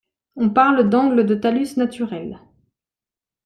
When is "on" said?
0.35-0.49